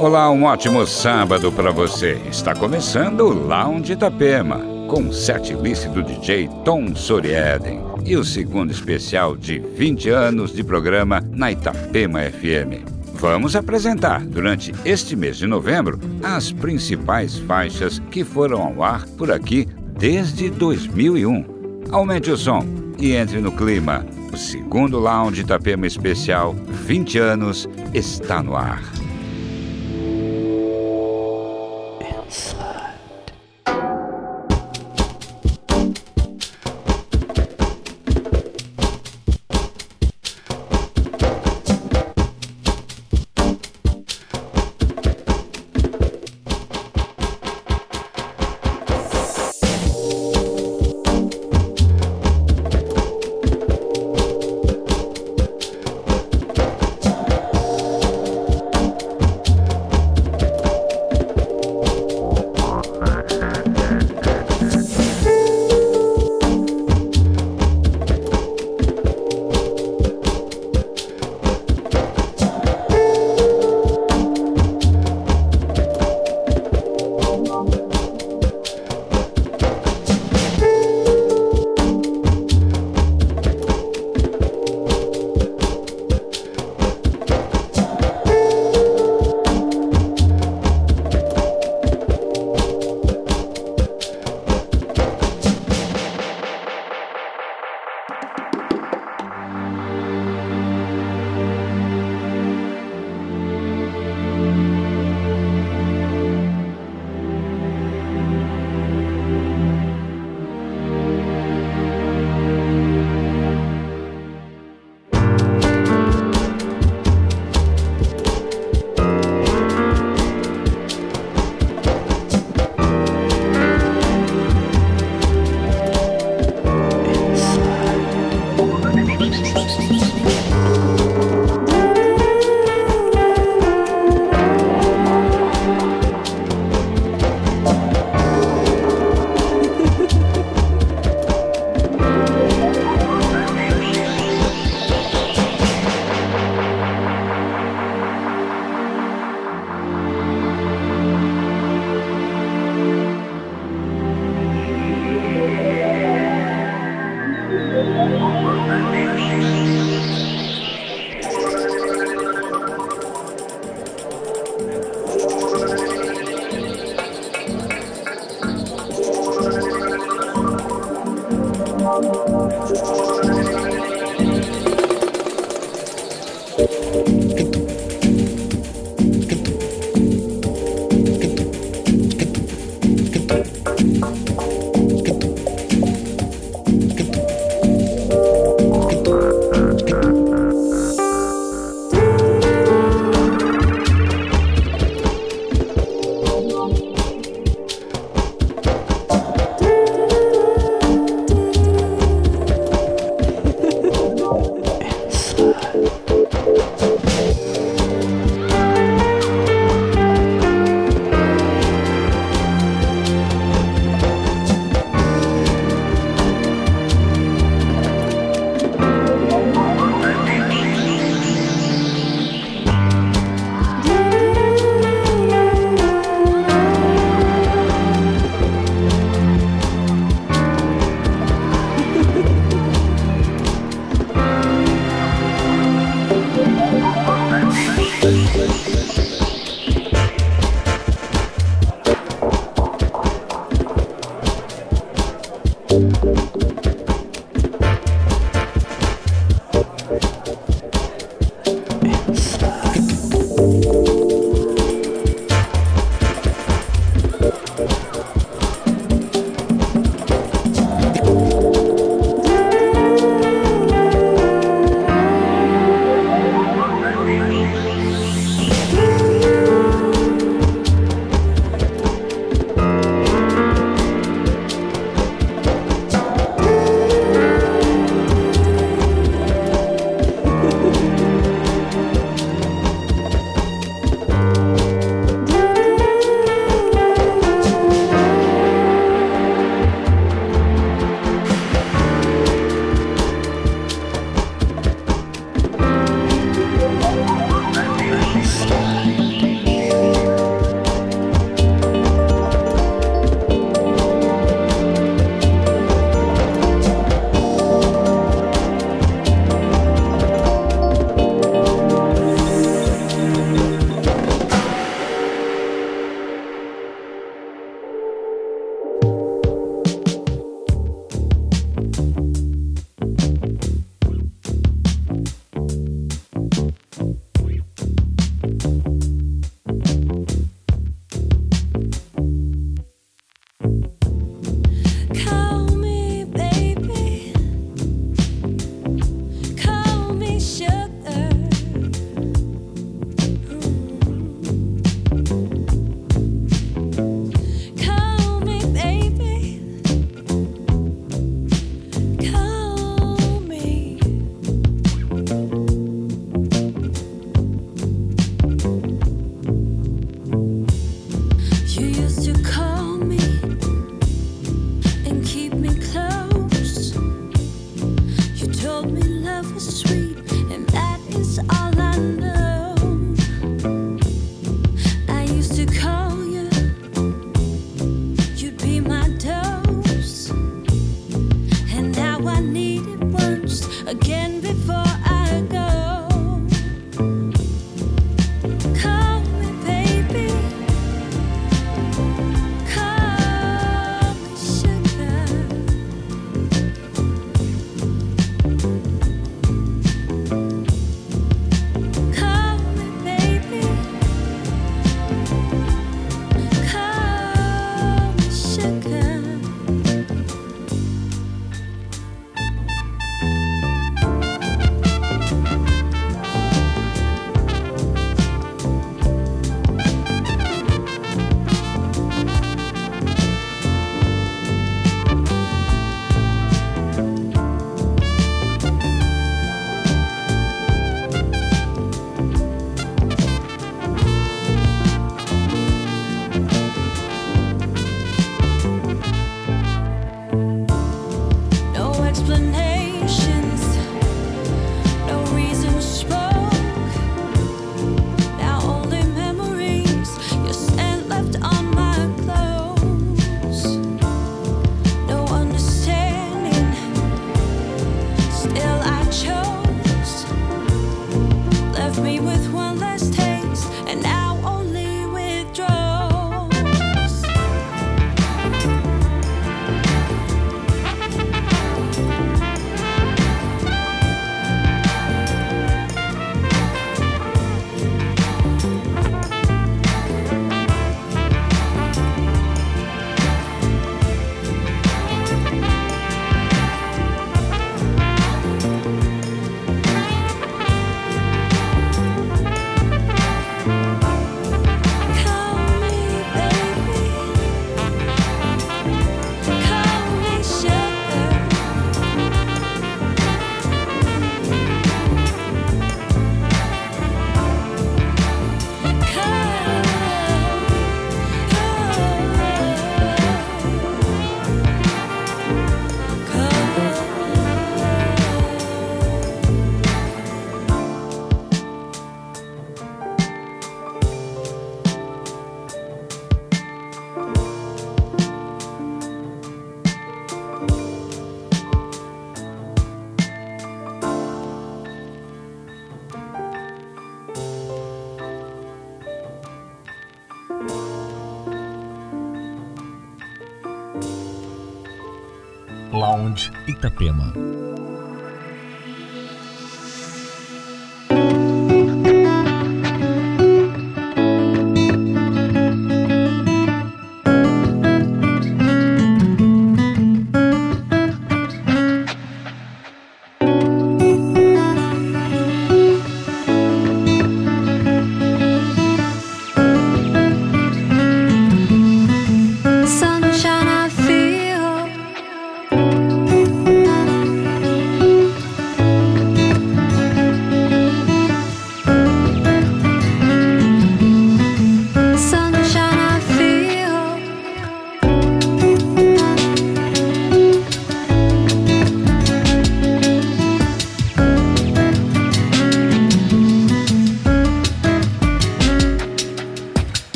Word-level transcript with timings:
Olá, 0.00 0.30
um 0.30 0.44
ótimo 0.44 0.86
sábado 0.86 1.52
para 1.52 1.70
você. 1.70 2.18
Está 2.30 2.54
começando 2.54 3.20
o 3.20 3.34
Lounge 3.34 3.92
Itapema, 3.92 4.58
com 4.88 5.08
o 5.08 5.12
set 5.12 5.52
list 5.52 5.88
do 5.88 6.02
DJ 6.02 6.48
Tom 6.64 6.96
Sorieden 6.96 7.82
e 8.06 8.16
o 8.16 8.24
segundo 8.24 8.70
especial 8.70 9.36
de 9.36 9.58
20 9.58 10.08
anos 10.08 10.54
de 10.54 10.64
programa 10.64 11.20
na 11.30 11.52
Itapema 11.52 12.20
FM. 12.22 12.82
Vamos 13.12 13.54
apresentar, 13.54 14.24
durante 14.24 14.72
este 14.86 15.14
mês 15.14 15.36
de 15.36 15.46
novembro, 15.46 16.00
as 16.22 16.50
principais 16.50 17.36
faixas 17.40 17.98
que 18.10 18.24
foram 18.24 18.62
ao 18.62 18.82
ar 18.82 19.06
por 19.18 19.30
aqui 19.30 19.68
desde 19.98 20.48
2001. 20.48 21.44
Aumente 21.90 22.30
o 22.30 22.38
som 22.38 22.64
e 22.98 23.12
entre 23.12 23.38
no 23.38 23.52
clima. 23.52 24.06
O 24.32 24.36
segundo 24.38 24.98
Lounge 24.98 25.42
Itapema 25.42 25.86
Especial 25.86 26.56
20 26.86 27.18
anos 27.18 27.68
está 27.92 28.42
no 28.42 28.56
ar. 28.56 28.99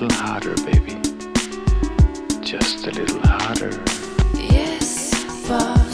little 0.00 0.18
harder, 0.18 0.54
baby. 0.56 1.00
Just 2.42 2.86
a 2.86 2.90
little 2.90 3.20
harder. 3.20 3.82
Yes, 4.34 5.24
but. 5.48 5.85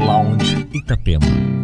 Lounge 0.00 0.66
Itapema. 0.72 1.55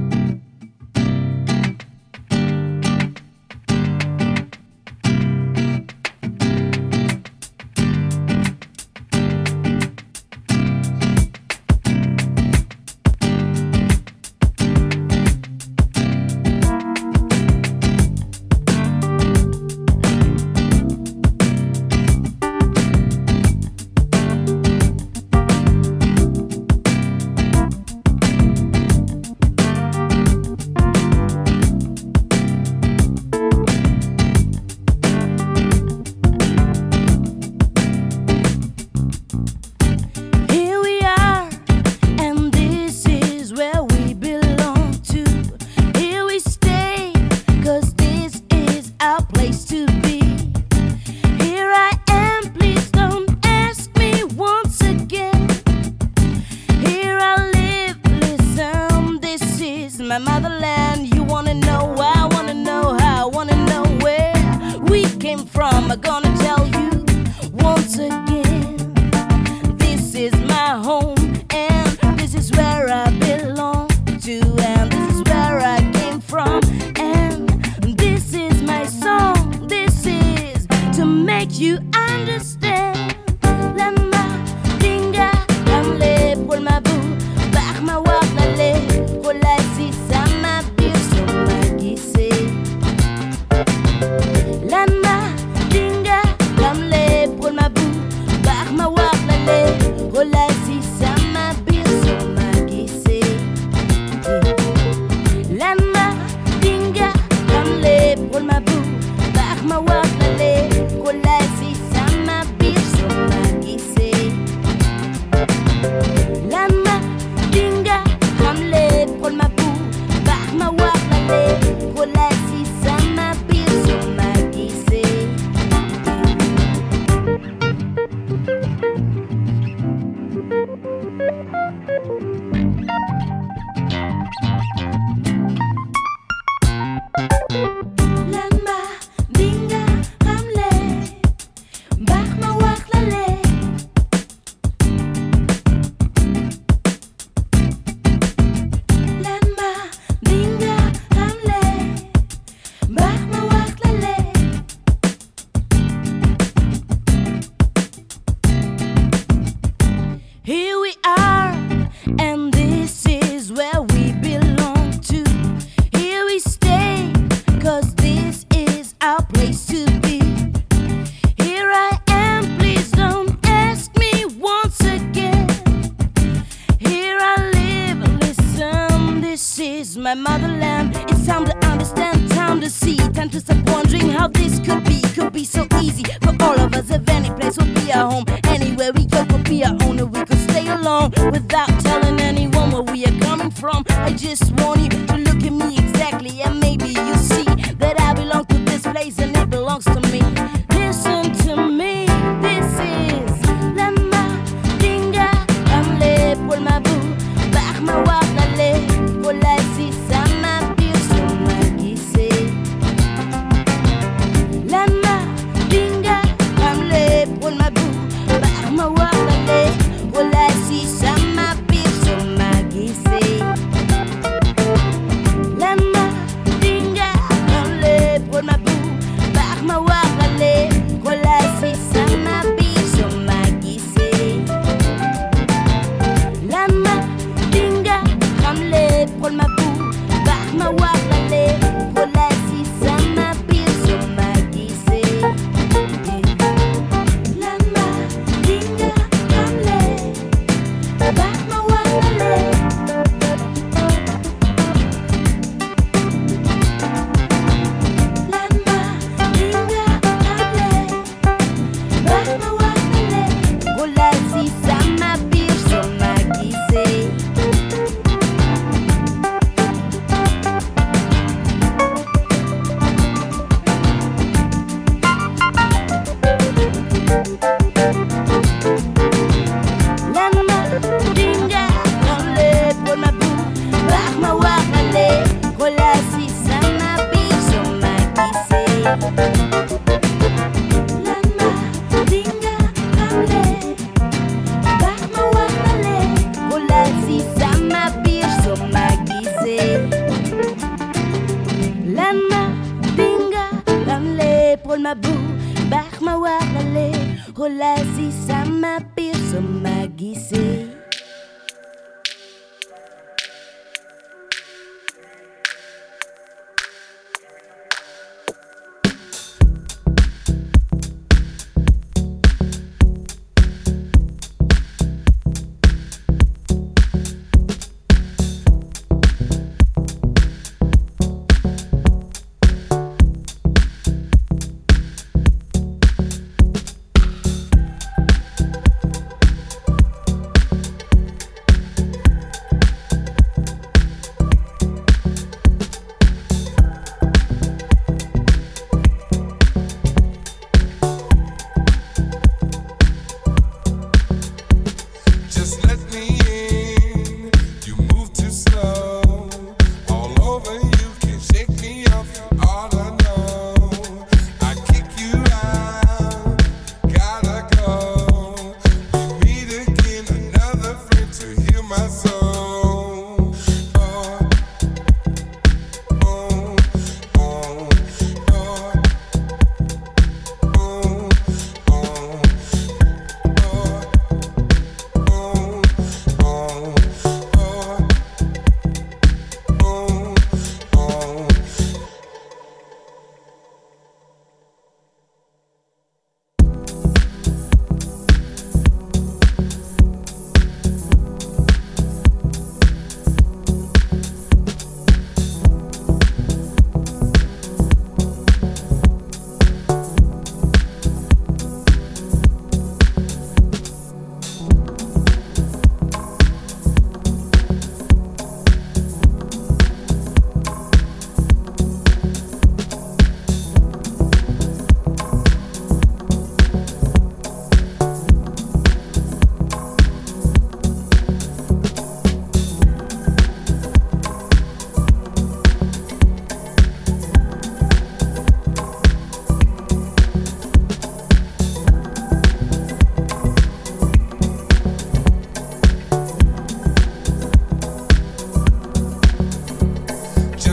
Si 220.72 221.11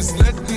Sled 0.09 0.48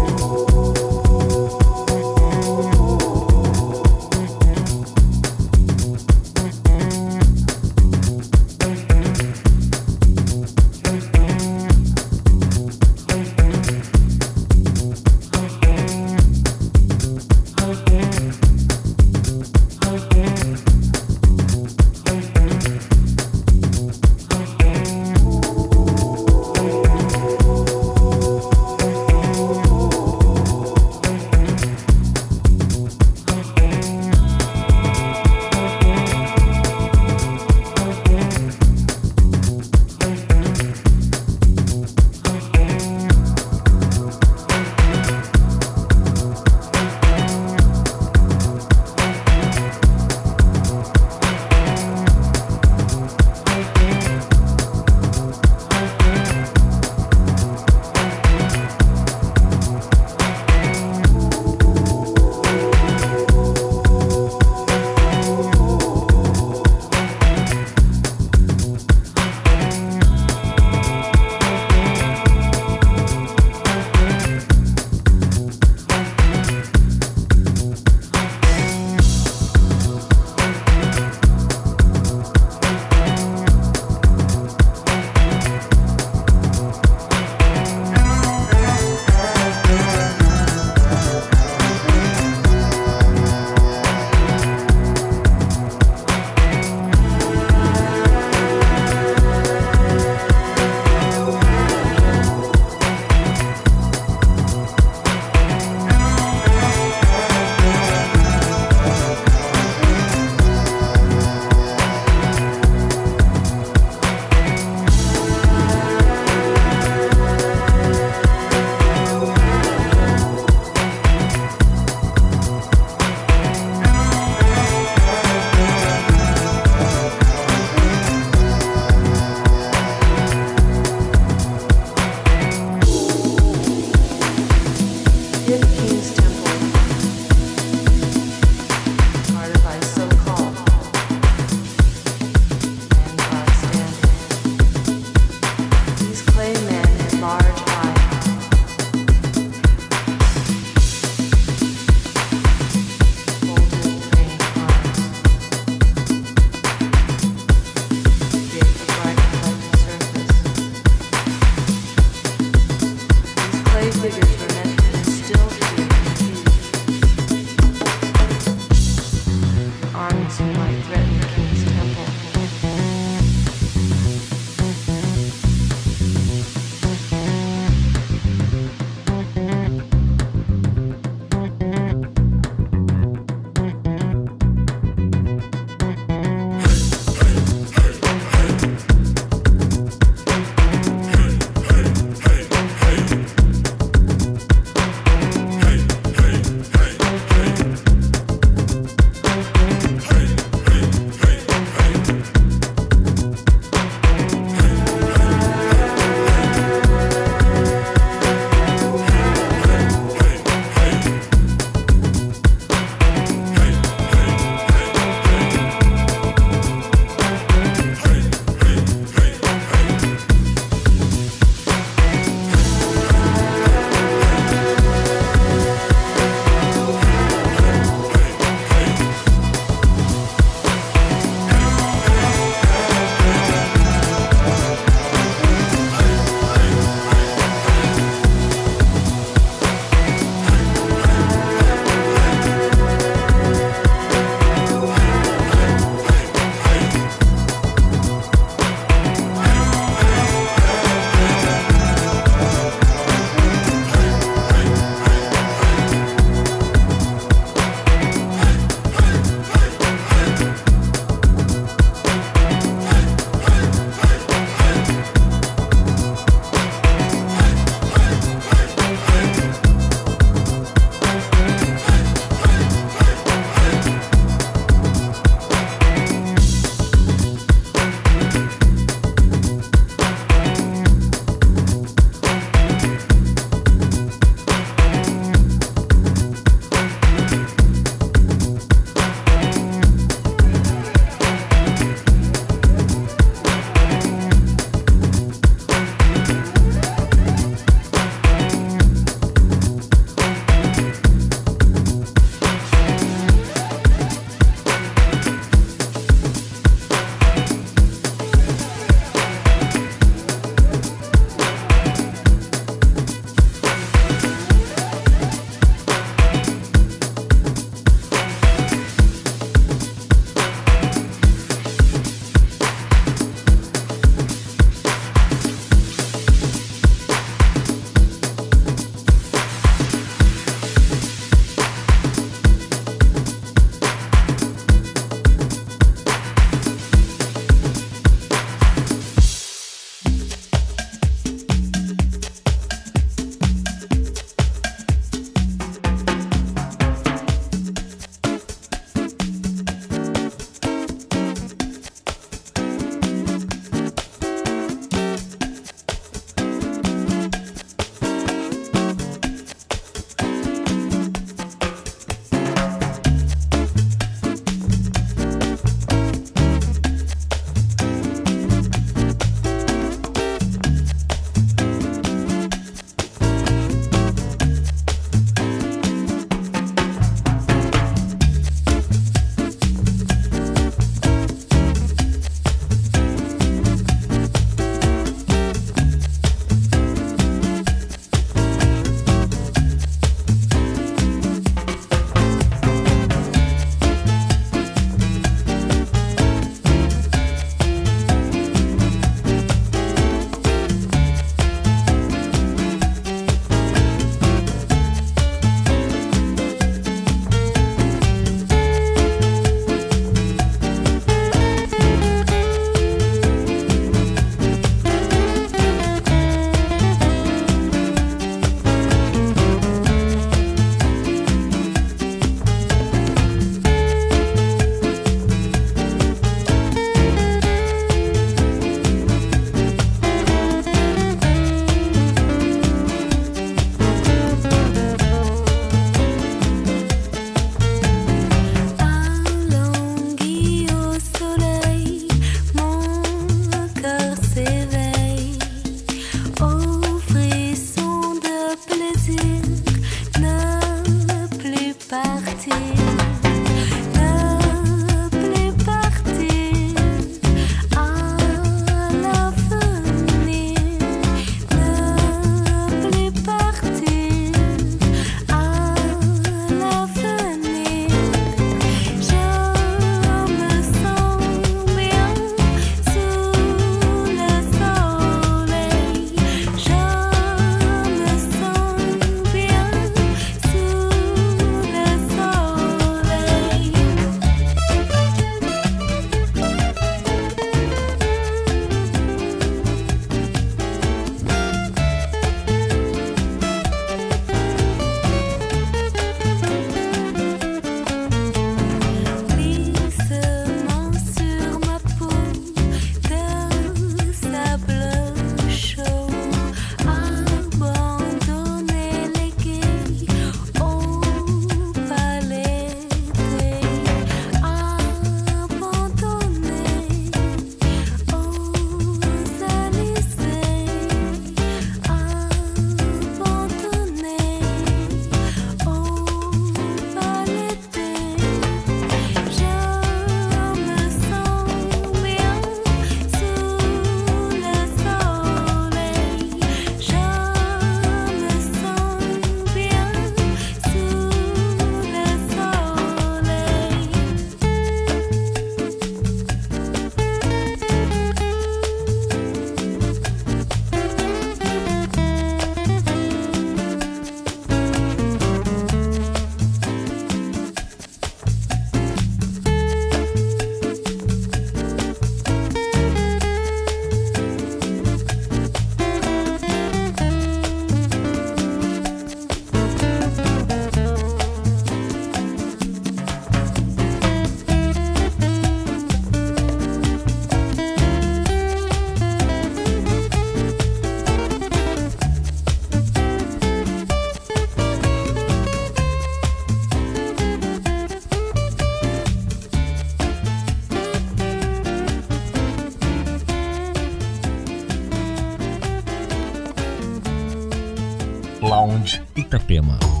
Itapema. 599.41 600.00